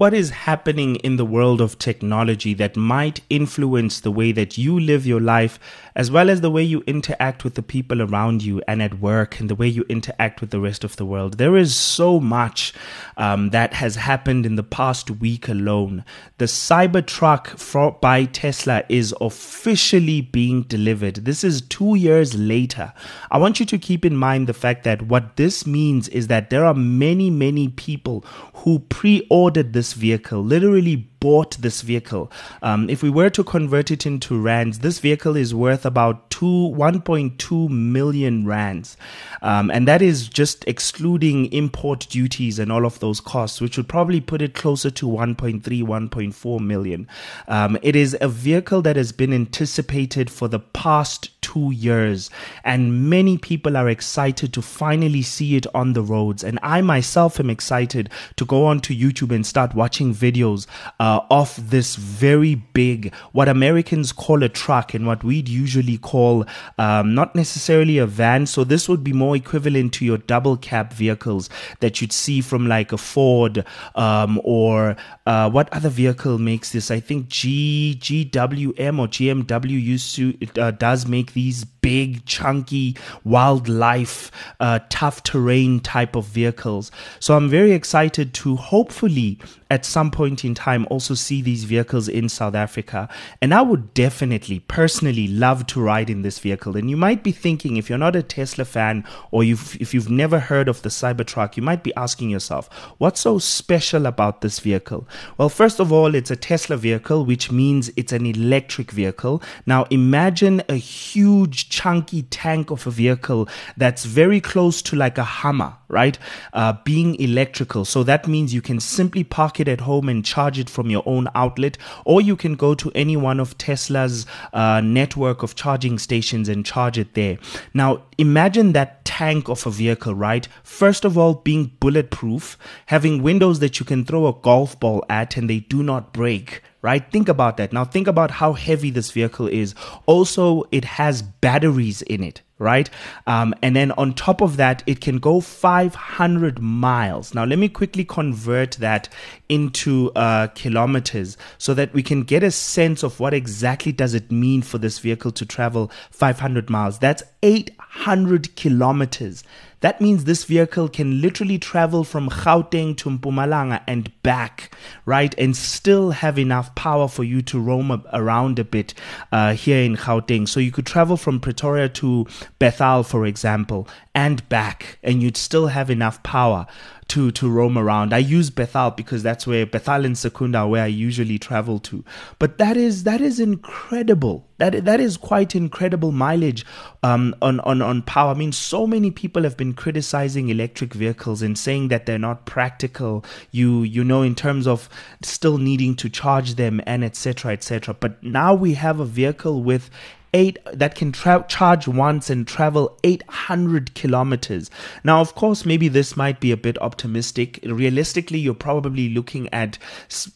what 0.00 0.14
is 0.14 0.30
happening 0.30 0.96
in 0.96 1.16
the 1.16 1.26
world 1.26 1.60
of 1.60 1.78
technology 1.78 2.54
that 2.54 2.74
might 2.74 3.20
influence 3.28 4.00
the 4.00 4.10
way 4.10 4.32
that 4.32 4.56
you 4.56 4.80
live 4.80 5.04
your 5.04 5.20
life, 5.20 5.58
as 5.94 6.10
well 6.10 6.30
as 6.30 6.40
the 6.40 6.50
way 6.50 6.62
you 6.62 6.82
interact 6.86 7.44
with 7.44 7.54
the 7.54 7.62
people 7.62 8.00
around 8.00 8.42
you 8.42 8.62
and 8.66 8.82
at 8.82 8.98
work, 8.98 9.38
and 9.38 9.50
the 9.50 9.54
way 9.54 9.68
you 9.68 9.84
interact 9.90 10.40
with 10.40 10.48
the 10.48 10.58
rest 10.58 10.84
of 10.84 10.96
the 10.96 11.04
world. 11.04 11.36
There 11.36 11.54
is 11.54 11.76
so 11.76 12.18
much 12.18 12.72
um, 13.18 13.50
that 13.50 13.74
has 13.74 13.96
happened 13.96 14.46
in 14.46 14.56
the 14.56 14.62
past 14.62 15.10
week 15.10 15.48
alone. 15.48 16.02
The 16.38 16.46
Cybertruck 16.46 18.00
by 18.00 18.24
Tesla 18.24 18.84
is 18.88 19.14
officially 19.20 20.22
being 20.22 20.62
delivered. 20.62 21.16
This 21.16 21.44
is 21.44 21.60
two 21.60 21.94
years 21.94 22.34
later. 22.34 22.94
I 23.30 23.36
want 23.36 23.60
you 23.60 23.66
to 23.66 23.76
keep 23.76 24.06
in 24.06 24.16
mind 24.16 24.46
the 24.46 24.54
fact 24.54 24.84
that 24.84 25.02
what 25.02 25.36
this 25.36 25.66
means 25.66 26.08
is 26.08 26.28
that 26.28 26.48
there 26.48 26.64
are 26.64 26.72
many, 26.72 27.28
many 27.28 27.68
people 27.68 28.24
who 28.54 28.78
pre 28.78 29.26
ordered 29.28 29.74
this 29.74 29.89
vehicle, 29.92 30.42
literally 30.42 31.09
bought 31.20 31.56
this 31.58 31.82
vehicle. 31.82 32.32
Um, 32.62 32.88
if 32.90 33.02
we 33.02 33.10
were 33.10 33.30
to 33.30 33.44
convert 33.44 33.90
it 33.90 34.06
into 34.06 34.40
rands, 34.40 34.80
this 34.80 34.98
vehicle 34.98 35.36
is 35.36 35.54
worth 35.54 35.86
about 35.86 36.30
two, 36.30 36.74
1.2 36.74 37.68
million 37.68 38.46
rands. 38.46 38.96
Um, 39.42 39.70
and 39.70 39.86
that 39.86 40.02
is 40.02 40.28
just 40.28 40.66
excluding 40.66 41.52
import 41.52 42.06
duties 42.10 42.58
and 42.58 42.72
all 42.72 42.86
of 42.86 42.98
those 43.00 43.20
costs, 43.20 43.60
which 43.60 43.76
would 43.76 43.88
probably 43.88 44.20
put 44.20 44.42
it 44.42 44.54
closer 44.54 44.90
to 44.90 45.06
1.3, 45.06 45.62
1.4 45.62 46.60
million. 46.60 47.06
Um, 47.48 47.78
it 47.82 47.94
is 47.94 48.16
a 48.20 48.28
vehicle 48.28 48.82
that 48.82 48.96
has 48.96 49.12
been 49.12 49.32
anticipated 49.32 50.30
for 50.30 50.48
the 50.48 50.58
past 50.58 51.30
two 51.42 51.72
years, 51.72 52.30
and 52.64 53.10
many 53.10 53.36
people 53.36 53.76
are 53.76 53.88
excited 53.88 54.52
to 54.52 54.62
finally 54.62 55.22
see 55.22 55.56
it 55.56 55.66
on 55.74 55.94
the 55.94 56.02
roads. 56.02 56.44
And 56.44 56.58
I 56.62 56.80
myself 56.80 57.40
am 57.40 57.50
excited 57.50 58.08
to 58.36 58.44
go 58.44 58.66
onto 58.66 58.94
YouTube 58.94 59.34
and 59.34 59.44
start 59.44 59.74
watching 59.74 60.14
videos. 60.14 60.66
Uh, 60.98 61.09
uh, 61.30 61.46
this 61.58 61.96
very 61.96 62.54
big, 62.54 63.14
what 63.32 63.48
Americans 63.48 64.12
call 64.12 64.42
a 64.42 64.48
truck 64.48 64.94
and 64.94 65.06
what 65.06 65.24
we'd 65.24 65.48
usually 65.48 65.98
call 65.98 66.44
um, 66.78 67.14
not 67.14 67.34
necessarily 67.34 67.98
a 67.98 68.06
van. 68.06 68.46
So 68.46 68.64
this 68.64 68.88
would 68.88 69.02
be 69.02 69.12
more 69.12 69.34
equivalent 69.34 69.92
to 69.94 70.04
your 70.04 70.18
double 70.18 70.56
cab 70.56 70.92
vehicles 70.92 71.48
that 71.80 72.00
you'd 72.00 72.12
see 72.12 72.40
from 72.40 72.66
like 72.68 72.92
a 72.92 72.98
Ford 72.98 73.64
um, 73.94 74.40
or 74.44 74.96
uh, 75.26 75.50
what 75.50 75.72
other 75.72 75.88
vehicle 75.88 76.38
makes 76.38 76.72
this? 76.72 76.90
I 76.90 77.00
think 77.00 77.28
G 77.28 77.98
GWM 78.00 78.98
or 78.98 79.08
GMW 79.08 79.82
used 79.82 80.14
to 80.16 80.36
uh, 80.60 80.70
does 80.70 81.06
make 81.06 81.32
these 81.32 81.64
big, 81.80 82.24
chunky, 82.26 82.96
wildlife, 83.24 84.30
uh, 84.60 84.80
tough 84.88 85.22
terrain 85.22 85.80
type 85.80 86.16
of 86.16 86.26
vehicles. 86.26 86.90
So 87.18 87.36
I'm 87.36 87.48
very 87.48 87.72
excited 87.72 88.34
to 88.34 88.56
hopefully 88.56 89.38
at 89.70 89.86
some 89.86 90.10
point 90.10 90.44
in 90.44 90.54
time 90.54 90.86
also 90.90 91.14
see 91.14 91.40
these 91.40 91.64
vehicles 91.64 92.08
in 92.08 92.28
South 92.28 92.54
Africa. 92.54 93.08
And 93.40 93.54
I 93.54 93.62
would 93.62 93.94
definitely, 93.94 94.58
personally, 94.60 95.28
love 95.28 95.66
to 95.68 95.80
ride 95.80 96.10
in 96.10 96.22
this 96.22 96.40
vehicle. 96.40 96.76
And 96.76 96.90
you 96.90 96.96
might 96.96 97.22
be 97.22 97.30
thinking, 97.30 97.76
if 97.76 97.88
you're 97.88 97.98
not 97.98 98.16
a 98.16 98.22
Tesla 98.22 98.64
fan 98.64 99.04
or 99.30 99.44
you've, 99.44 99.76
if 99.80 99.94
you've 99.94 100.10
never 100.10 100.40
heard 100.40 100.68
of 100.68 100.82
the 100.82 100.88
Cybertruck, 100.88 101.56
you 101.56 101.62
might 101.62 101.84
be 101.84 101.94
asking 101.94 102.30
yourself, 102.30 102.68
what's 102.98 103.20
so 103.20 103.38
special 103.38 104.06
about 104.06 104.40
this 104.40 104.58
vehicle? 104.58 105.06
Well, 105.38 105.48
first 105.48 105.78
of 105.78 105.92
all, 105.92 106.16
it's 106.16 106.32
a 106.32 106.36
Tesla 106.36 106.76
vehicle, 106.76 107.24
which 107.24 107.52
means 107.52 107.92
it's 107.96 108.12
an 108.12 108.26
electric 108.26 108.90
vehicle. 108.90 109.40
Now, 109.66 109.84
imagine 109.90 110.62
a 110.68 110.74
huge 110.74 111.68
chunky 111.70 112.22
tank 112.24 112.70
of 112.70 112.86
a 112.86 112.90
vehicle 112.90 113.48
that's 113.76 114.04
very 114.04 114.40
close 114.40 114.82
to 114.82 114.96
like 114.96 115.16
a 115.16 115.24
Hummer, 115.24 115.74
right? 115.90 116.18
Uh, 116.52 116.74
being 116.84 117.20
electrical. 117.20 117.84
So 117.84 118.02
that 118.04 118.26
means 118.26 118.54
you 118.54 118.62
can 118.62 118.80
simply 118.80 119.24
park 119.24 119.60
it 119.60 119.68
at 119.68 119.80
home 119.80 120.08
and 120.08 120.24
charge 120.24 120.58
it 120.58 120.70
from 120.70 120.90
your 120.90 121.02
own 121.06 121.28
outlet, 121.34 121.76
or 122.04 122.20
you 122.20 122.36
can 122.36 122.54
go 122.54 122.74
to 122.74 122.90
any 122.94 123.16
one 123.16 123.40
of 123.40 123.58
Tesla's 123.58 124.26
uh, 124.52 124.80
network 124.80 125.42
of 125.42 125.54
charging 125.54 125.98
stations 125.98 126.48
and 126.48 126.64
charge 126.64 126.98
it 126.98 127.14
there. 127.14 127.38
Now, 127.74 128.02
imagine 128.18 128.72
that 128.72 129.04
tank 129.04 129.48
of 129.48 129.66
a 129.66 129.70
vehicle, 129.70 130.14
right? 130.14 130.48
First 130.62 131.04
of 131.04 131.18
all, 131.18 131.34
being 131.34 131.72
bulletproof, 131.80 132.56
having 132.86 133.22
windows 133.22 133.58
that 133.58 133.78
you 133.78 133.86
can 133.86 134.04
throw 134.04 134.26
a 134.26 134.32
golf 134.32 134.78
ball 134.80 135.04
at 135.10 135.36
and 135.36 135.50
they 135.50 135.60
do 135.60 135.82
not 135.82 136.12
break 136.12 136.62
right? 136.82 137.10
Think 137.10 137.28
about 137.28 137.56
that. 137.58 137.72
Now, 137.72 137.84
think 137.84 138.06
about 138.06 138.30
how 138.30 138.54
heavy 138.54 138.90
this 138.90 139.10
vehicle 139.10 139.46
is. 139.46 139.74
Also, 140.06 140.64
it 140.72 140.84
has 140.84 141.22
batteries 141.22 142.02
in 142.02 142.24
it, 142.24 142.40
right? 142.60 142.88
Um, 143.26 143.54
and 143.62 143.74
then 143.74 143.90
on 143.92 144.12
top 144.12 144.40
of 144.40 144.58
that, 144.58 144.84
it 144.86 145.00
can 145.00 145.18
go 145.18 145.40
500 145.40 146.60
miles. 146.60 147.34
Now, 147.34 147.44
let 147.44 147.58
me 147.58 147.68
quickly 147.68 148.04
convert 148.04 148.72
that 148.72 149.08
into 149.48 150.12
uh, 150.14 150.48
kilometers 150.48 151.36
so 151.58 151.74
that 151.74 151.92
we 151.94 152.02
can 152.02 152.22
get 152.22 152.42
a 152.42 152.50
sense 152.50 153.02
of 153.02 153.18
what 153.18 153.34
exactly 153.34 153.92
does 153.92 154.14
it 154.14 154.30
mean 154.30 154.62
for 154.62 154.78
this 154.78 154.98
vehicle 154.98 155.32
to 155.32 155.46
travel 155.46 155.90
500 156.10 156.70
miles. 156.70 156.98
That's 156.98 157.22
800 157.42 158.54
kilometers. 158.54 159.42
That 159.80 160.00
means 160.00 160.24
this 160.24 160.44
vehicle 160.44 160.88
can 160.88 161.20
literally 161.20 161.58
travel 161.58 162.04
from 162.04 162.28
Gauteng 162.28 162.96
to 162.98 163.10
Mpumalanga 163.10 163.82
and 163.86 164.10
back, 164.22 164.74
right? 165.06 165.34
And 165.38 165.56
still 165.56 166.10
have 166.10 166.38
enough 166.38 166.74
power 166.74 167.08
for 167.08 167.24
you 167.24 167.40
to 167.42 167.58
roam 167.58 168.04
around 168.12 168.58
a 168.58 168.64
bit 168.64 168.92
uh, 169.32 169.54
here 169.54 169.82
in 169.82 169.96
Gauteng. 169.96 170.46
So 170.46 170.60
you 170.60 170.70
could 170.70 170.86
travel 170.86 171.16
from 171.16 171.40
Pretoria 171.40 171.88
to 171.88 172.26
Bethal, 172.58 173.02
for 173.02 173.24
example, 173.24 173.88
and 174.14 174.46
back, 174.48 174.98
and 175.02 175.22
you'd 175.22 175.36
still 175.36 175.68
have 175.68 175.90
enough 175.90 176.22
power 176.22 176.66
to 177.10 177.30
to 177.32 177.50
roam 177.50 177.76
around. 177.76 178.12
I 178.12 178.18
use 178.18 178.50
Bethal 178.50 178.92
because 178.92 179.22
that's 179.22 179.46
where 179.46 179.66
Bethal 179.66 180.04
and 180.04 180.16
Secunda 180.16 180.66
where 180.66 180.84
I 180.84 180.86
usually 180.86 181.38
travel 181.38 181.80
to. 181.80 182.04
But 182.38 182.58
that 182.58 182.76
is 182.76 183.02
that 183.04 183.20
is 183.20 183.40
incredible. 183.40 184.46
That 184.58 184.84
that 184.84 185.00
is 185.00 185.16
quite 185.16 185.56
incredible 185.56 186.12
mileage 186.12 186.64
um, 187.02 187.34
on 187.42 187.58
on 187.60 187.82
on 187.82 188.02
power. 188.02 188.30
I 188.30 188.34
mean, 188.34 188.52
so 188.52 188.86
many 188.86 189.10
people 189.10 189.42
have 189.42 189.56
been 189.56 189.69
criticizing 189.74 190.48
electric 190.48 190.94
vehicles 190.94 191.42
and 191.42 191.58
saying 191.58 191.88
that 191.88 192.06
they're 192.06 192.18
not 192.18 192.46
practical. 192.46 193.24
You 193.50 193.82
you 193.82 194.04
know, 194.04 194.22
in 194.22 194.34
terms 194.34 194.66
of 194.66 194.88
still 195.22 195.58
needing 195.58 195.96
to 195.96 196.08
charge 196.08 196.54
them 196.54 196.80
and 196.86 197.04
etc. 197.04 197.52
etc. 197.52 197.94
But 197.94 198.22
now 198.22 198.54
we 198.54 198.74
have 198.74 199.00
a 199.00 199.04
vehicle 199.04 199.62
with 199.62 199.90
eight 200.32 200.58
that 200.72 200.94
can 200.94 201.12
tra- 201.12 201.44
charge 201.48 201.88
once 201.88 202.30
and 202.30 202.46
travel 202.46 202.98
800 203.04 203.94
kilometers. 203.94 204.70
Now, 205.04 205.20
of 205.20 205.34
course, 205.34 205.66
maybe 205.66 205.88
this 205.88 206.16
might 206.16 206.40
be 206.40 206.52
a 206.52 206.56
bit 206.56 206.80
optimistic. 206.80 207.60
Realistically, 207.64 208.38
you're 208.38 208.54
probably 208.54 209.08
looking 209.08 209.48
at 209.52 209.78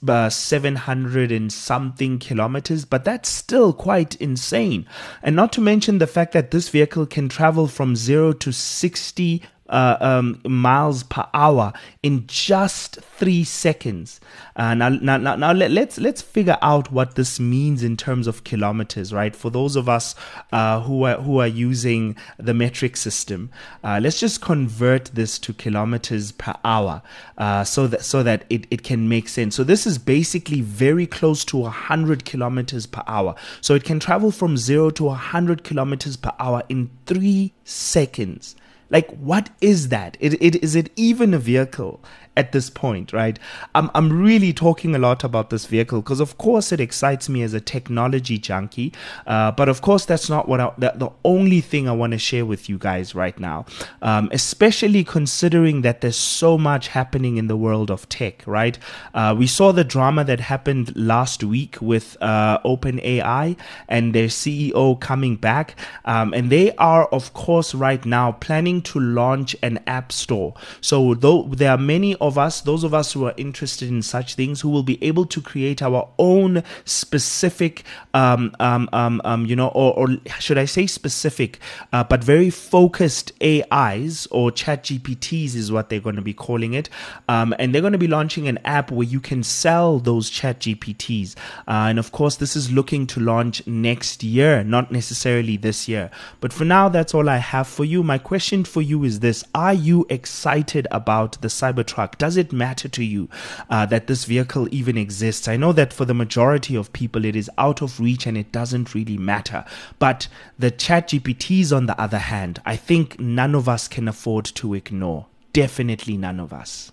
uh, 0.06 0.30
700 0.30 1.32
and 1.32 1.52
something 1.52 2.18
kilometers, 2.18 2.84
but 2.84 3.04
that's 3.04 3.28
still 3.28 3.72
quite 3.72 4.16
insane. 4.16 4.86
And 5.22 5.36
not 5.36 5.52
to 5.54 5.60
mention 5.60 5.98
the 5.98 6.06
fact 6.06 6.32
that 6.32 6.50
this 6.50 6.68
vehicle 6.68 7.06
can 7.06 7.28
travel 7.28 7.68
from 7.68 7.96
0 7.96 8.32
to 8.34 8.52
60 8.52 9.42
uh, 9.68 9.96
um, 10.00 10.40
miles 10.44 11.02
per 11.04 11.26
hour 11.32 11.72
in 12.02 12.26
just 12.26 12.96
three 13.00 13.44
seconds. 13.44 14.20
Uh, 14.56 14.74
now, 14.74 14.88
now, 14.88 15.16
now, 15.16 15.36
now 15.36 15.52
let, 15.52 15.70
us 15.70 15.74
let's, 15.74 15.98
let's 15.98 16.22
figure 16.22 16.58
out 16.62 16.92
what 16.92 17.14
this 17.14 17.40
means 17.40 17.82
in 17.82 17.96
terms 17.96 18.26
of 18.26 18.44
kilometers, 18.44 19.12
right? 19.12 19.34
For 19.34 19.50
those 19.50 19.76
of 19.76 19.88
us 19.88 20.14
uh, 20.52 20.80
who 20.80 21.04
are 21.04 21.16
who 21.16 21.40
are 21.40 21.46
using 21.46 22.16
the 22.38 22.54
metric 22.54 22.96
system, 22.96 23.50
uh, 23.82 24.00
let's 24.02 24.20
just 24.20 24.40
convert 24.40 25.06
this 25.14 25.38
to 25.40 25.52
kilometers 25.52 26.32
per 26.32 26.54
hour, 26.64 27.02
uh, 27.38 27.64
so 27.64 27.86
that 27.86 28.04
so 28.04 28.22
that 28.22 28.44
it, 28.50 28.66
it 28.70 28.82
can 28.82 29.08
make 29.08 29.28
sense. 29.28 29.54
So 29.56 29.64
this 29.64 29.86
is 29.86 29.98
basically 29.98 30.60
very 30.60 31.06
close 31.06 31.44
to 31.46 31.64
hundred 31.64 32.24
kilometers 32.24 32.86
per 32.86 33.02
hour. 33.06 33.34
So 33.60 33.74
it 33.74 33.84
can 33.84 33.98
travel 34.00 34.30
from 34.30 34.56
zero 34.56 34.90
to 34.90 35.08
hundred 35.10 35.64
kilometers 35.64 36.16
per 36.16 36.32
hour 36.38 36.62
in 36.68 36.90
three 37.06 37.52
seconds. 37.64 38.56
Like, 38.94 39.10
what 39.16 39.50
is 39.60 39.88
that? 39.88 40.16
It, 40.20 40.34
it, 40.40 40.62
is 40.62 40.76
it 40.76 40.90
even 40.94 41.34
a 41.34 41.38
vehicle? 41.38 42.00
At 42.36 42.52
this 42.52 42.68
point, 42.70 43.12
right? 43.12 43.38
I'm, 43.74 43.90
I'm 43.94 44.20
really 44.22 44.52
talking 44.52 44.94
a 44.94 44.98
lot 44.98 45.22
about 45.24 45.50
this 45.50 45.66
vehicle 45.66 46.00
because, 46.02 46.20
of 46.20 46.36
course, 46.38 46.72
it 46.72 46.80
excites 46.80 47.28
me 47.28 47.42
as 47.42 47.54
a 47.54 47.60
technology 47.60 48.38
junkie. 48.38 48.92
Uh, 49.26 49.52
but 49.52 49.68
of 49.68 49.82
course, 49.82 50.04
that's 50.04 50.28
not 50.28 50.48
what 50.48 50.60
I, 50.60 50.72
the, 50.78 50.92
the 50.96 51.10
only 51.24 51.60
thing 51.60 51.88
I 51.88 51.92
want 51.92 52.12
to 52.12 52.18
share 52.18 52.44
with 52.44 52.68
you 52.68 52.78
guys 52.78 53.14
right 53.14 53.38
now, 53.38 53.66
um, 54.02 54.28
especially 54.32 55.04
considering 55.04 55.82
that 55.82 56.00
there's 56.00 56.16
so 56.16 56.58
much 56.58 56.88
happening 56.88 57.36
in 57.36 57.46
the 57.46 57.56
world 57.56 57.90
of 57.90 58.08
tech, 58.08 58.42
right? 58.46 58.78
Uh, 59.14 59.34
we 59.36 59.46
saw 59.46 59.72
the 59.72 59.84
drama 59.84 60.24
that 60.24 60.40
happened 60.40 60.94
last 60.96 61.44
week 61.44 61.80
with 61.80 62.16
uh, 62.20 62.58
OpenAI 62.64 63.56
and 63.88 64.14
their 64.14 64.28
CEO 64.28 65.00
coming 65.00 65.36
back. 65.36 65.76
Um, 66.04 66.34
and 66.34 66.50
they 66.50 66.74
are, 66.76 67.06
of 67.06 67.32
course, 67.32 67.74
right 67.74 68.04
now 68.04 68.32
planning 68.32 68.82
to 68.82 68.98
launch 68.98 69.54
an 69.62 69.78
app 69.86 70.10
store. 70.10 70.54
So, 70.80 71.14
though 71.14 71.44
there 71.44 71.70
are 71.70 71.78
many 71.78 72.16
of 72.26 72.38
us, 72.38 72.62
those 72.62 72.84
of 72.84 72.94
us 72.94 73.12
who 73.12 73.26
are 73.26 73.34
interested 73.36 73.88
in 73.88 74.02
such 74.02 74.34
things, 74.34 74.60
who 74.62 74.70
will 74.70 74.82
be 74.82 75.02
able 75.04 75.26
to 75.26 75.40
create 75.40 75.82
our 75.82 76.08
own 76.18 76.62
specific, 76.84 77.84
um, 78.14 78.54
um, 78.60 78.88
um, 78.92 79.20
um 79.24 79.46
you 79.46 79.54
know, 79.54 79.68
or, 79.68 79.92
or, 79.98 80.08
should 80.40 80.58
I 80.58 80.64
say 80.64 80.86
specific, 80.86 81.58
uh, 81.92 82.02
but 82.04 82.24
very 82.24 82.50
focused 82.50 83.32
AIs 83.42 84.26
or 84.30 84.50
chat 84.50 84.84
GPTs 84.84 85.54
is 85.54 85.70
what 85.70 85.90
they're 85.90 86.00
going 86.00 86.16
to 86.16 86.22
be 86.22 86.34
calling 86.34 86.74
it. 86.74 86.88
Um, 87.28 87.54
and 87.58 87.74
they're 87.74 87.82
going 87.82 87.92
to 87.92 87.98
be 87.98 88.08
launching 88.08 88.48
an 88.48 88.58
app 88.64 88.90
where 88.90 89.06
you 89.06 89.20
can 89.20 89.42
sell 89.42 89.98
those 89.98 90.30
chat 90.30 90.60
GPTs. 90.60 91.36
Uh, 91.68 91.88
and 91.90 91.98
of 91.98 92.12
course, 92.12 92.36
this 92.36 92.56
is 92.56 92.72
looking 92.72 93.06
to 93.08 93.20
launch 93.20 93.66
next 93.66 94.24
year, 94.24 94.64
not 94.64 94.90
necessarily 94.90 95.56
this 95.56 95.88
year. 95.88 96.10
But 96.40 96.52
for 96.52 96.64
now, 96.64 96.88
that's 96.88 97.14
all 97.14 97.28
I 97.28 97.38
have 97.38 97.68
for 97.68 97.84
you. 97.84 98.02
My 98.02 98.18
question 98.18 98.64
for 98.64 98.80
you 98.80 99.04
is 99.04 99.20
this 99.20 99.44
Are 99.54 99.74
you 99.74 100.06
excited 100.08 100.86
about 100.90 101.40
the 101.42 101.48
Cybertruck? 101.48 102.13
Does 102.18 102.36
it 102.36 102.52
matter 102.52 102.88
to 102.88 103.04
you 103.04 103.28
uh, 103.68 103.86
that 103.86 104.06
this 104.06 104.24
vehicle 104.24 104.68
even 104.70 104.96
exists? 104.96 105.48
I 105.48 105.56
know 105.56 105.72
that 105.72 105.92
for 105.92 106.04
the 106.04 106.14
majority 106.14 106.76
of 106.76 106.92
people, 106.92 107.24
it 107.24 107.36
is 107.36 107.50
out 107.58 107.82
of 107.82 108.00
reach 108.00 108.26
and 108.26 108.36
it 108.38 108.52
doesn't 108.52 108.94
really 108.94 109.18
matter. 109.18 109.64
But 109.98 110.28
the 110.58 110.70
chat 110.70 111.08
GPTs, 111.08 111.74
on 111.74 111.86
the 111.86 112.00
other 112.00 112.18
hand, 112.18 112.60
I 112.64 112.76
think 112.76 113.20
none 113.20 113.54
of 113.54 113.68
us 113.68 113.88
can 113.88 114.08
afford 114.08 114.44
to 114.46 114.74
ignore. 114.74 115.26
Definitely 115.52 116.16
none 116.16 116.40
of 116.40 116.52
us 116.52 116.92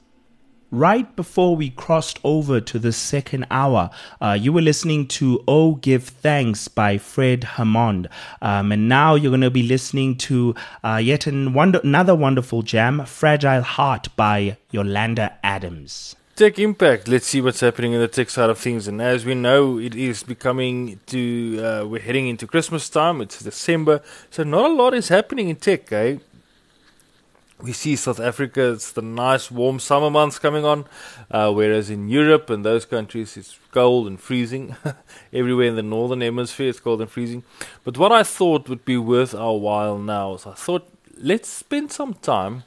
right 0.71 1.15
before 1.15 1.56
we 1.56 1.69
crossed 1.69 2.19
over 2.23 2.62
to 2.62 2.79
the 2.79 2.91
second 2.94 3.45
hour, 3.51 3.89
uh, 4.21 4.38
you 4.39 4.53
were 4.53 4.62
listening 4.62 5.07
to 5.07 5.44
Oh 5.47 5.75
Give 5.75 6.03
Thanks 6.03 6.68
by 6.68 6.97
Fred 6.97 7.44
Hammond. 7.44 8.07
Um, 8.41 8.71
and 8.71 8.88
now 8.88 9.15
you're 9.15 9.31
going 9.31 9.41
to 9.41 9.51
be 9.51 9.63
listening 9.63 10.15
to 10.18 10.56
uh, 10.83 11.01
yet 11.03 11.27
an 11.27 11.53
wonder- 11.53 11.81
another 11.83 12.15
wonderful 12.15 12.62
jam, 12.62 13.06
Fragile 13.06 13.62
Heart 13.62 14.15
by 14.15 14.57
Yolanda 14.71 15.38
Adams. 15.44 16.15
Tech 16.38 16.57
impact. 16.57 17.07
Let's 17.07 17.27
see 17.27 17.41
what's 17.41 17.59
happening 17.59 17.91
in 17.91 18.00
the 18.00 18.07
tech 18.07 18.29
side 18.29 18.50
of 18.50 18.57
things. 18.57 18.88
And 18.88 19.01
as 19.01 19.25
we 19.25 19.35
know, 19.35 19.77
it 19.77 19.94
is 19.94 20.23
becoming 20.23 21.00
to 21.07 21.62
uh, 21.62 21.85
we're 21.85 22.01
heading 22.01 22.29
into 22.29 22.47
Christmas 22.47 22.89
time. 22.89 23.21
It's 23.21 23.39
December, 23.39 24.01
so 24.31 24.44
not 24.44 24.71
a 24.71 24.73
lot 24.73 24.94
is 24.94 25.09
happening 25.09 25.50
in 25.50 25.57
tech. 25.57 25.91
Eh? 25.91 26.18
We 27.61 27.73
see 27.73 27.95
South 27.95 28.19
Africa, 28.19 28.71
it's 28.73 28.91
the 28.91 29.01
nice 29.01 29.51
warm 29.51 29.79
summer 29.79 30.09
months 30.09 30.39
coming 30.39 30.65
on, 30.65 30.85
uh, 31.29 31.51
whereas 31.51 31.89
in 31.89 32.09
Europe 32.09 32.49
and 32.49 32.65
those 32.65 32.85
countries 32.85 33.37
it's 33.37 33.59
cold 33.71 34.07
and 34.07 34.19
freezing. 34.19 34.75
Everywhere 35.33 35.67
in 35.67 35.75
the 35.75 35.83
northern 35.83 36.21
hemisphere 36.21 36.69
it's 36.69 36.79
cold 36.79 37.01
and 37.01 37.09
freezing. 37.09 37.43
But 37.83 37.97
what 37.97 38.11
I 38.11 38.23
thought 38.23 38.69
would 38.69 38.85
be 38.85 38.97
worth 38.97 39.35
our 39.35 39.55
while 39.55 39.97
now 39.97 40.35
is 40.35 40.45
I 40.45 40.53
thought 40.53 40.87
let's 41.17 41.49
spend 41.49 41.91
some 41.91 42.15
time 42.15 42.63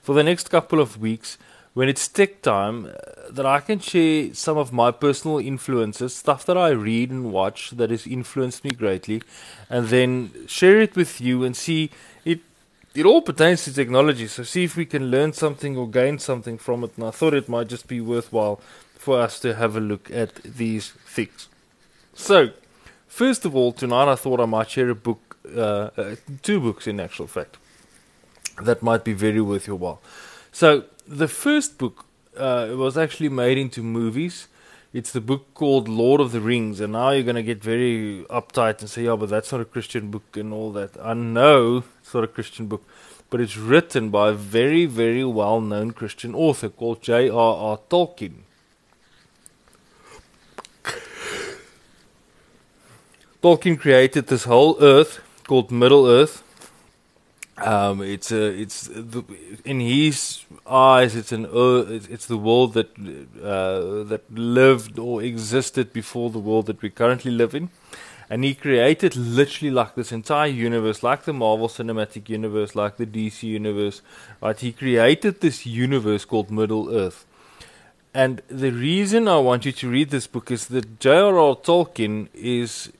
for 0.00 0.14
the 0.14 0.22
next 0.22 0.50
couple 0.50 0.80
of 0.80 1.00
weeks 1.00 1.38
when 1.74 1.90
it's 1.90 2.08
tech 2.08 2.40
time 2.40 2.86
uh, 2.86 2.92
that 3.30 3.44
I 3.44 3.60
can 3.60 3.80
share 3.80 4.32
some 4.32 4.56
of 4.56 4.72
my 4.72 4.90
personal 4.90 5.38
influences, 5.38 6.14
stuff 6.14 6.46
that 6.46 6.56
I 6.56 6.70
read 6.70 7.10
and 7.10 7.32
watch 7.32 7.72
that 7.72 7.90
has 7.90 8.06
influenced 8.06 8.64
me 8.64 8.70
greatly, 8.70 9.22
and 9.68 9.88
then 9.88 10.30
share 10.46 10.80
it 10.80 10.96
with 10.96 11.20
you 11.20 11.44
and 11.44 11.54
see 11.54 11.90
it 12.96 13.04
all 13.04 13.20
pertains 13.20 13.64
to 13.64 13.72
technology. 13.72 14.26
So 14.26 14.42
see 14.42 14.64
if 14.64 14.76
we 14.76 14.86
can 14.86 15.10
learn 15.10 15.32
something 15.32 15.76
or 15.76 15.88
gain 15.88 16.18
something 16.18 16.56
from 16.58 16.82
it. 16.84 16.92
And 16.96 17.06
I 17.06 17.10
thought 17.10 17.34
it 17.34 17.48
might 17.48 17.68
just 17.68 17.86
be 17.86 18.00
worthwhile 18.00 18.60
for 18.96 19.20
us 19.20 19.38
to 19.40 19.54
have 19.54 19.76
a 19.76 19.80
look 19.80 20.10
at 20.10 20.34
these 20.42 20.90
things. 21.06 21.48
So, 22.14 22.50
first 23.06 23.44
of 23.44 23.54
all, 23.54 23.72
tonight 23.72 24.10
I 24.10 24.16
thought 24.16 24.40
I 24.40 24.46
might 24.46 24.70
share 24.70 24.88
a 24.88 24.94
book, 24.94 25.36
uh, 25.54 25.90
uh, 25.96 26.16
two 26.42 26.60
books 26.60 26.86
in 26.86 26.98
actual 26.98 27.26
fact, 27.26 27.58
that 28.62 28.82
might 28.82 29.04
be 29.04 29.12
very 29.12 29.40
worth 29.40 29.66
your 29.66 29.76
while. 29.76 30.00
So, 30.50 30.84
the 31.06 31.28
first 31.28 31.76
book 31.76 32.06
uh, 32.36 32.68
was 32.72 32.96
actually 32.96 33.28
made 33.28 33.58
into 33.58 33.82
movies. 33.82 34.48
It's 34.96 35.12
the 35.12 35.20
book 35.20 35.52
called 35.52 35.88
Lord 35.88 36.22
of 36.22 36.32
the 36.32 36.40
Rings, 36.40 36.80
and 36.80 36.94
now 36.94 37.10
you're 37.10 37.22
going 37.22 37.36
to 37.36 37.42
get 37.42 37.62
very 37.62 38.24
uptight 38.30 38.80
and 38.80 38.88
say, 38.88 39.02
"Yeah, 39.04 39.16
but 39.16 39.28
that's 39.28 39.52
not 39.52 39.60
a 39.60 39.66
Christian 39.66 40.10
book 40.10 40.38
and 40.38 40.54
all 40.54 40.72
that." 40.72 40.96
I 40.98 41.12
know 41.12 41.84
it's 42.00 42.14
not 42.14 42.24
a 42.24 42.26
Christian 42.26 42.66
book, 42.66 42.82
but 43.28 43.38
it's 43.38 43.58
written 43.58 44.08
by 44.08 44.30
a 44.30 44.32
very, 44.32 44.86
very 44.86 45.22
well 45.22 45.60
known 45.60 45.90
Christian 45.90 46.34
author 46.34 46.70
called 46.70 47.02
J.R.R. 47.02 47.78
Tolkien. 47.90 48.44
Tolkien 53.42 53.78
created 53.78 54.28
this 54.28 54.44
whole 54.44 54.78
earth 54.80 55.20
called 55.46 55.70
Middle 55.70 56.06
Earth. 56.06 56.42
Um, 57.58 58.02
it's 58.02 58.30
a, 58.32 58.48
it's 58.60 58.88
the, 58.88 59.24
in 59.64 59.80
his 59.80 60.44
eyes, 60.66 61.16
it's 61.16 61.32
an 61.32 61.46
earth, 61.46 62.10
it's 62.10 62.26
the 62.26 62.36
world 62.36 62.74
that 62.74 62.90
uh, 63.42 64.04
that 64.04 64.22
lived 64.30 64.98
or 64.98 65.22
existed 65.22 65.92
before 65.92 66.28
the 66.30 66.38
world 66.38 66.66
that 66.66 66.82
we 66.82 66.90
currently 66.90 67.30
live 67.30 67.54
in 67.54 67.70
and 68.28 68.42
he 68.42 68.54
created 68.54 69.16
literally 69.16 69.70
like 69.70 69.94
this 69.94 70.10
entire 70.10 70.48
universe, 70.48 71.02
like 71.02 71.24
the 71.24 71.32
Marvel 71.32 71.68
Cinematic 71.68 72.28
Universe, 72.28 72.74
like 72.74 72.96
the 72.96 73.06
DC 73.06 73.44
Universe. 73.44 74.02
Right? 74.42 74.58
He 74.58 74.72
created 74.72 75.40
this 75.40 75.64
universe 75.64 76.24
called 76.24 76.50
Middle 76.50 76.92
Earth. 76.94 77.24
And 78.12 78.42
the 78.48 78.70
reason 78.70 79.28
I 79.28 79.38
want 79.38 79.64
you 79.66 79.72
to 79.72 79.90
read 79.90 80.10
this 80.10 80.26
book 80.26 80.50
is 80.50 80.66
that 80.68 80.98
J.R.R. 80.98 81.56
Tolkien 81.56 82.28
is 82.34 82.90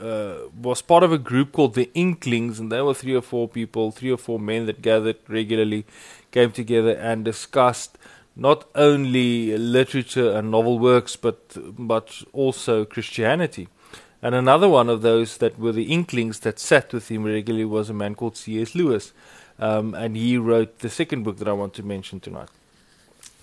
uh, 0.00 0.48
was 0.60 0.82
part 0.82 1.02
of 1.02 1.12
a 1.12 1.18
group 1.18 1.52
called 1.52 1.74
the 1.74 1.90
Inklings, 1.94 2.58
and 2.58 2.70
there 2.70 2.84
were 2.84 2.94
three 2.94 3.14
or 3.14 3.22
four 3.22 3.48
people, 3.48 3.90
three 3.90 4.10
or 4.10 4.16
four 4.16 4.38
men 4.38 4.66
that 4.66 4.82
gathered 4.82 5.16
regularly, 5.28 5.84
came 6.30 6.52
together 6.52 6.92
and 6.92 7.24
discussed 7.24 7.98
not 8.36 8.66
only 8.74 9.56
literature 9.56 10.32
and 10.32 10.50
novel 10.50 10.78
works, 10.78 11.16
but 11.16 11.56
but 11.78 12.22
also 12.32 12.84
Christianity. 12.84 13.68
And 14.22 14.34
another 14.34 14.68
one 14.68 14.88
of 14.88 15.02
those 15.02 15.38
that 15.38 15.58
were 15.58 15.72
the 15.72 15.92
inklings 15.92 16.40
that 16.40 16.58
sat 16.58 16.92
with 16.92 17.10
him 17.10 17.24
regularly 17.24 17.64
was 17.64 17.88
a 17.88 17.94
man 17.94 18.14
called 18.14 18.36
C.S. 18.36 18.74
Lewis. 18.74 19.12
Um, 19.58 19.94
and 19.94 20.16
he 20.16 20.36
wrote 20.36 20.78
the 20.80 20.90
second 20.90 21.22
book 21.22 21.38
that 21.38 21.48
I 21.48 21.52
want 21.52 21.74
to 21.74 21.82
mention 21.82 22.20
tonight. 22.20 22.48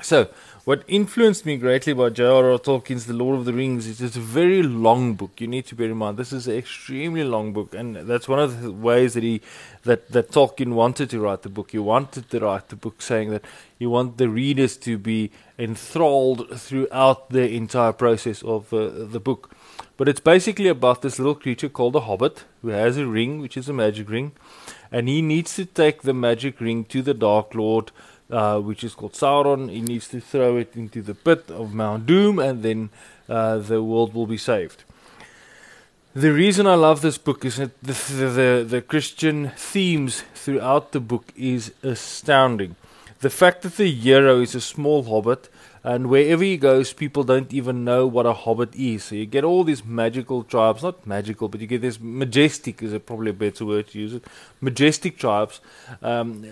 So, 0.02 0.30
what 0.64 0.84
influenced 0.88 1.46
me 1.46 1.58
greatly 1.58 1.94
about 1.94 2.14
J.R.R. 2.14 2.60
Tolkien's 2.60 3.06
The 3.08 3.14
Lord 3.14 3.40
of 3.40 3.46
the 3.46 3.54
Rings 3.54 3.88
is 3.88 4.00
it's 4.00 4.16
a 4.16 4.20
very 4.20 4.62
long 4.62 5.16
book. 5.16 5.42
You 5.42 5.48
need 5.48 5.66
to 5.68 5.76
bear 5.76 5.90
in 5.90 5.98
mind 5.98 6.18
this 6.18 6.32
is 6.32 6.48
an 6.48 6.56
extremely 6.56 7.24
long 7.24 7.52
book, 7.52 7.74
and 7.74 7.96
that's 7.96 8.28
one 8.28 8.38
of 8.38 8.62
the 8.62 8.72
ways 8.72 9.16
that 9.16 9.24
he 9.24 9.42
that 9.84 10.12
that 10.12 10.30
Tolkien 10.30 10.74
wanted 10.74 11.10
to 11.10 11.20
write 11.20 11.42
the 11.42 11.50
book. 11.50 11.72
He 11.72 11.80
wanted 11.80 12.30
to 12.30 12.40
write 12.42 12.70
the 12.70 12.76
book 12.76 13.02
saying 13.02 13.32
that 13.32 13.46
you 13.80 13.90
want 13.90 14.18
the 14.18 14.30
readers 14.30 14.78
to 14.78 14.98
be 14.98 15.32
enthralled 15.58 16.60
throughout 16.60 17.32
the 17.32 17.50
entire 17.50 17.94
process 17.94 18.44
of 18.44 18.72
uh, 18.72 18.90
the 18.90 19.20
book. 19.20 19.50
But 19.96 20.08
it's 20.08 20.20
basically 20.20 20.68
about 20.68 21.02
this 21.02 21.18
little 21.18 21.34
creature 21.34 21.70
called 21.70 21.96
a 21.96 22.02
hobbit 22.02 22.44
who 22.62 22.68
has 22.70 22.98
a 22.98 23.08
ring, 23.08 23.40
which 23.40 23.58
is 23.58 23.68
a 23.68 23.74
magic 23.74 24.10
ring, 24.10 24.34
and 24.92 25.08
he 25.08 25.24
needs 25.24 25.56
to 25.56 25.66
take 25.66 26.04
the 26.04 26.14
magic 26.14 26.60
ring 26.62 26.84
to 26.86 27.02
the 27.02 27.16
Dark 27.16 27.56
Lord, 27.56 27.92
uh, 28.32 28.60
which 28.60 28.84
is 28.84 28.96
called 28.96 29.14
Sauron. 29.14 29.70
He 29.70 29.82
needs 29.82 30.08
to 30.10 30.20
throw 30.20 30.58
it 30.58 30.76
into 30.76 31.02
the 31.02 31.16
pit 31.16 31.50
of 31.50 31.74
Mount 31.74 32.06
Doom, 32.06 32.40
and 32.40 32.64
then 32.64 32.90
uh, 33.30 33.58
the 33.58 33.82
world 33.82 34.14
will 34.14 34.28
be 34.28 34.38
saved. 34.38 34.84
The 36.14 36.34
reason 36.34 36.66
I 36.66 36.74
love 36.74 37.02
this 37.02 37.18
book 37.18 37.46
is 37.46 37.58
that 37.58 37.80
the, 37.82 37.94
the, 37.94 38.66
the 38.68 38.82
Christian 38.82 39.52
themes 39.56 40.24
throughout 40.34 40.92
the 40.92 41.00
book 41.00 41.32
is 41.36 41.74
astounding. 41.84 42.76
The 43.20 43.30
fact 43.30 43.62
that 43.62 43.78
the 43.78 43.92
hero 43.92 44.40
is 44.42 44.56
a 44.56 44.62
small 44.62 45.04
hobbit 45.04 45.50
and 45.84 46.10
wherever 46.10 46.44
he 46.44 46.58
goes, 46.58 46.92
people 46.92 47.24
don't 47.24 47.54
even 47.54 47.86
know 47.86 48.06
what 48.08 48.26
a 48.26 48.34
hobbit 48.34 48.76
is. 48.76 49.06
So 49.06 49.16
you 49.16 49.26
get 49.26 49.46
all 49.46 49.64
these 49.64 49.86
magical 49.86 50.44
tribes, 50.44 50.84
not 50.84 51.08
magical, 51.08 51.48
but 51.48 51.62
you 51.62 51.68
get 51.68 51.82
this 51.82 51.98
majestic, 51.98 52.84
is 52.84 53.00
probably 53.06 53.30
a 53.30 53.34
better 53.34 53.66
word 53.66 53.88
to 53.90 54.00
use 54.00 54.14
it, 54.14 54.26
majestic 54.60 55.18
tribes. 55.18 55.62
Um, 56.02 56.46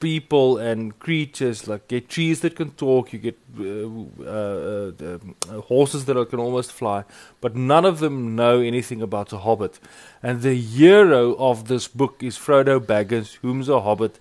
people 0.00 0.58
and 0.58 0.98
creatures 0.98 1.66
like 1.66 1.88
get 1.88 2.08
trees 2.08 2.40
that 2.40 2.54
can 2.56 2.70
talk 2.72 3.12
you 3.12 3.18
get 3.18 3.38
uh, 3.58 4.24
uh, 4.24 4.92
uh, 5.04 5.60
horses 5.62 6.04
that 6.04 6.30
can 6.30 6.38
almost 6.38 6.72
fly 6.72 7.04
but 7.40 7.56
none 7.56 7.84
of 7.84 7.98
them 7.98 8.36
know 8.36 8.60
anything 8.60 9.02
about 9.02 9.32
a 9.32 9.38
hobbit 9.38 9.78
and 10.22 10.42
the 10.42 10.54
hero 10.54 11.34
of 11.36 11.68
this 11.68 11.88
book 11.88 12.22
is 12.22 12.38
Frodo 12.38 12.78
Baggins 12.78 13.34
whom's 13.42 13.68
a 13.68 13.80
hobbit 13.80 14.18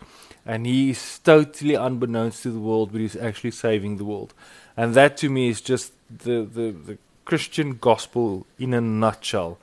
and 0.48 0.65
he 0.65 0.91
is 0.91 1.19
totally 1.19 1.75
unbeknownst 1.75 2.43
to 2.43 2.51
the 2.51 2.60
world, 2.60 2.93
but 2.93 3.01
he's 3.01 3.17
actually 3.17 3.51
saving 3.51 3.98
the 3.98 4.05
world. 4.05 4.34
And 4.77 4.93
that 4.93 5.17
to 5.17 5.29
me 5.29 5.50
is 5.50 5.60
just 5.60 5.91
the, 6.10 6.43
the, 6.46 6.72
the 6.72 6.98
Christian 7.25 7.77
gospel 7.77 8.48
in 8.57 8.74
a 8.74 8.79
nutshell. 8.79 9.60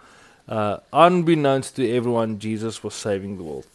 Uh, 0.46 0.78
unbeknownst 0.92 1.76
to 1.76 1.90
everyone, 1.90 2.38
Jesus 2.38 2.84
was 2.84 2.92
saving 2.94 3.38
the 3.38 3.42
world. 3.42 3.66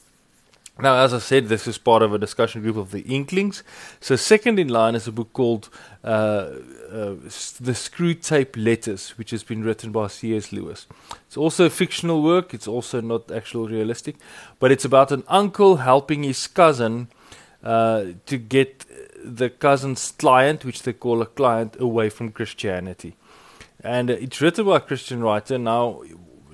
Now, 0.81 0.95
as 1.03 1.13
I 1.13 1.19
said, 1.19 1.48
this 1.48 1.67
is 1.67 1.77
part 1.77 2.01
of 2.01 2.13
a 2.13 2.17
discussion 2.17 2.62
group 2.62 2.77
of 2.77 2.91
the 2.91 3.01
Inklings. 3.01 3.63
So, 4.00 4.15
second 4.15 4.59
in 4.59 4.69
line 4.69 4.95
is 4.95 5.07
a 5.07 5.12
book 5.12 5.33
called 5.33 5.69
uh, 6.05 6.07
uh, 6.07 7.15
The 7.59 7.74
Screwtape 7.74 8.55
Letters, 8.55 9.09
which 9.17 9.31
has 9.31 9.43
been 9.43 9.62
written 9.62 9.91
by 9.91 10.07
C.S. 10.07 10.53
Lewis. 10.53 10.88
It's 11.27 11.36
also 11.36 11.65
a 11.65 11.69
fictional 11.69 12.24
work, 12.24 12.53
it's 12.53 12.67
also 12.67 13.01
not 13.01 13.29
actual 13.29 13.67
realistic, 13.67 14.15
but 14.59 14.71
it's 14.71 14.86
about 14.86 15.12
an 15.12 15.24
uncle 15.27 15.77
helping 15.77 16.24
his 16.24 16.48
cousin 16.48 17.09
uh, 17.62 18.05
to 18.25 18.38
get 18.38 18.86
the 19.21 19.50
cousin's 19.50 20.12
client, 20.12 20.63
which 20.63 20.83
they 20.83 20.93
call 20.93 21.21
a 21.21 21.25
client, 21.25 21.75
away 21.79 22.09
from 22.09 22.31
Christianity. 22.31 23.17
And 23.83 24.09
uh, 24.09 24.13
it's 24.13 24.39
written 24.39 24.65
by 24.65 24.77
a 24.77 24.81
Christian 24.81 25.21
writer. 25.21 25.57
Now, 25.57 26.03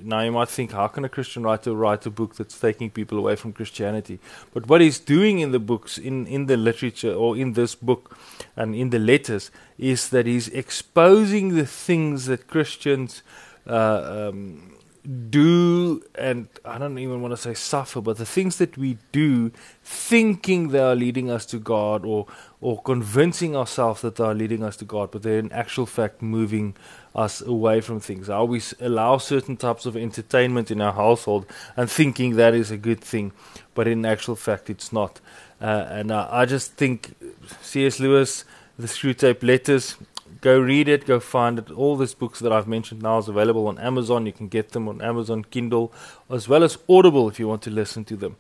now 0.03 0.21
you 0.21 0.31
might 0.31 0.49
think, 0.49 0.71
how 0.71 0.87
can 0.87 1.05
a 1.05 1.09
Christian 1.09 1.43
writer 1.43 1.73
write 1.73 2.05
a 2.05 2.09
book 2.09 2.35
that's 2.35 2.59
taking 2.59 2.89
people 2.89 3.17
away 3.17 3.35
from 3.35 3.53
Christianity? 3.53 4.19
But 4.53 4.67
what 4.67 4.81
he's 4.81 4.99
doing 4.99 5.39
in 5.39 5.51
the 5.51 5.59
books, 5.59 5.97
in, 5.97 6.27
in 6.27 6.45
the 6.47 6.57
literature, 6.57 7.13
or 7.13 7.37
in 7.37 7.53
this 7.53 7.75
book, 7.75 8.17
and 8.55 8.75
in 8.75 8.89
the 8.89 8.99
letters, 8.99 9.51
is 9.77 10.09
that 10.09 10.25
he's 10.25 10.47
exposing 10.49 11.55
the 11.55 11.65
things 11.65 12.25
that 12.25 12.47
Christians 12.47 13.21
uh, 13.67 14.29
um, 14.29 14.75
do, 15.05 16.03
and 16.15 16.47
I 16.63 16.77
don't 16.77 16.97
even 16.97 17.21
want 17.21 17.31
to 17.33 17.37
say 17.37 17.53
suffer, 17.53 18.01
but 18.01 18.17
the 18.17 18.25
things 18.25 18.57
that 18.57 18.77
we 18.77 18.97
do, 19.11 19.51
thinking 19.83 20.69
they 20.69 20.79
are 20.79 20.95
leading 20.95 21.29
us 21.29 21.45
to 21.47 21.59
God, 21.59 22.05
or 22.05 22.27
or 22.61 22.81
convincing 22.81 23.55
ourselves 23.55 24.01
that 24.01 24.15
they 24.15 24.23
are 24.23 24.33
leading 24.33 24.63
us 24.63 24.75
to 24.77 24.85
God, 24.85 25.11
but 25.11 25.23
they're 25.23 25.39
in 25.39 25.51
actual 25.51 25.85
fact 25.85 26.21
moving 26.21 26.75
us 27.13 27.41
away 27.41 27.81
from 27.81 27.99
things. 27.99 28.27
How 28.27 28.45
we 28.45 28.61
allow 28.79 29.17
certain 29.17 29.57
types 29.57 29.85
of 29.85 29.95
entertainment 29.95 30.71
in 30.71 30.81
our 30.81 30.93
household 30.93 31.45
and 31.77 31.89
thinking 31.89 32.35
that 32.35 32.53
is 32.53 32.71
a 32.71 32.77
good 32.77 33.01
thing, 33.01 33.31
but 33.73 33.87
in 33.87 34.05
actual 34.05 34.35
fact 34.35 34.69
it's 34.69 34.91
not. 34.91 35.21
Uh, 35.61 35.87
and 35.89 36.11
uh, 36.11 36.27
I 36.31 36.45
just 36.45 36.73
think 36.73 37.13
C.S. 37.61 37.99
Lewis, 37.99 38.45
the 38.77 38.87
Screwtape 38.87 39.43
Letters, 39.43 39.95
go 40.45 40.59
read 40.59 40.87
it, 40.87 41.07
go 41.07 41.19
find 41.19 41.57
it. 41.57 41.71
All 41.71 41.97
these 41.97 42.13
books 42.13 42.39
that 42.39 42.51
I've 42.51 42.67
mentioned 42.67 43.01
now 43.01 43.17
is 43.17 43.27
available 43.27 43.65
on 43.67 43.79
Amazon. 43.79 44.27
You 44.27 44.31
can 44.31 44.47
get 44.47 44.73
them 44.73 44.87
on 44.87 45.01
Amazon 45.01 45.43
Kindle 45.43 45.91
as 46.29 46.47
well 46.47 46.63
as 46.63 46.77
Audible 46.87 47.27
if 47.27 47.39
you 47.39 47.47
want 47.47 47.63
to 47.63 47.71
listen 47.71 48.05
to 48.05 48.15
them. 48.15 48.35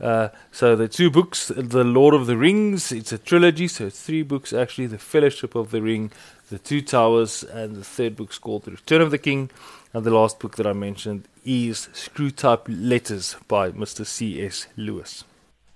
Uh, 0.00 0.28
so 0.50 0.74
the 0.74 0.88
two 0.88 1.10
books, 1.10 1.48
The 1.48 1.84
Lord 1.84 2.14
of 2.14 2.26
the 2.26 2.38
Rings, 2.38 2.90
it's 2.92 3.12
a 3.12 3.18
trilogy, 3.18 3.68
so 3.68 3.88
it's 3.88 4.02
three 4.02 4.22
books 4.22 4.54
actually. 4.54 4.86
The 4.86 4.96
Fellowship 4.96 5.54
of 5.54 5.70
the 5.70 5.82
Ring, 5.82 6.10
The 6.48 6.58
Two 6.58 6.80
Towers, 6.80 7.44
and 7.44 7.76
the 7.76 7.84
third 7.84 8.16
book's 8.16 8.38
called 8.38 8.64
The 8.64 8.70
Return 8.70 9.02
of 9.02 9.10
the 9.10 9.18
King. 9.18 9.50
And 9.92 10.02
the 10.02 10.14
last 10.14 10.38
book 10.38 10.56
that 10.56 10.66
I 10.66 10.72
mentioned 10.72 11.28
is 11.44 11.90
Screwtape 11.92 12.68
Letters 12.68 13.36
by 13.48 13.70
Mr. 13.72 14.06
C.S. 14.06 14.66
Lewis. 14.78 15.24